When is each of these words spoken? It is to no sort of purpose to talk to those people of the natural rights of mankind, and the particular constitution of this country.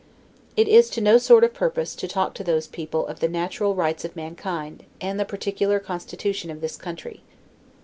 It 0.57 0.67
is 0.67 0.89
to 0.89 0.99
no 0.99 1.19
sort 1.19 1.43
of 1.43 1.53
purpose 1.53 1.93
to 1.97 2.07
talk 2.07 2.33
to 2.33 2.43
those 2.43 2.65
people 2.65 3.05
of 3.05 3.19
the 3.19 3.27
natural 3.27 3.75
rights 3.75 4.03
of 4.03 4.15
mankind, 4.15 4.83
and 4.99 5.19
the 5.19 5.25
particular 5.25 5.77
constitution 5.77 6.49
of 6.49 6.59
this 6.59 6.75
country. 6.75 7.21